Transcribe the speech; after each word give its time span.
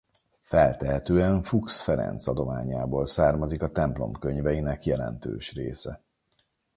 Feltehetően 0.41 1.43
Fuchs 1.43 1.81
Ferenc 1.83 2.27
adományából 2.27 3.05
származik 3.05 3.61
a 3.61 3.71
templom 3.71 4.13
könyveinek 4.13 4.85
jelentős 4.85 5.53
része. 5.53 6.01